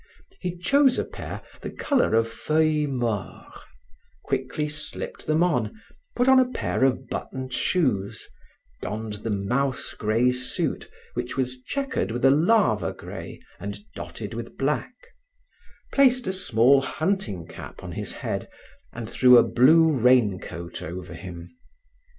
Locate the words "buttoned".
7.07-7.53